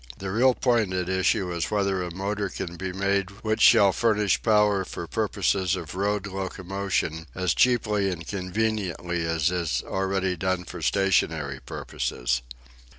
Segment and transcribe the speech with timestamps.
[0.17, 4.41] The real point at issue is whether a motor can be made which shall furnish
[4.41, 10.81] power for purposes of road locomotion as cheaply and conveniently as is already done for
[10.81, 12.41] stationary purposes.